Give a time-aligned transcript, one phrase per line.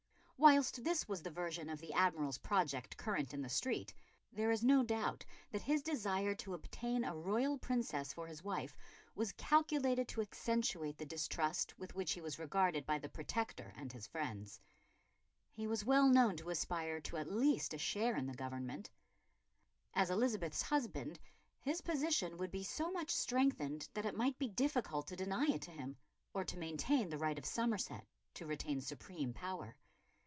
[0.43, 3.93] Whilst this was the version of the Admiral's project current in the street,
[4.31, 8.75] there is no doubt that his desire to obtain a royal princess for his wife
[9.13, 13.93] was calculated to accentuate the distrust with which he was regarded by the Protector and
[13.93, 14.59] his friends.
[15.51, 18.89] He was well known to aspire to at least a share in the government.
[19.93, 21.19] As Elizabeth's husband
[21.59, 25.61] his position would be so much strengthened that it might be difficult to deny it
[25.61, 25.97] to him,
[26.33, 29.75] or to maintain the right of Somerset to retain supreme power.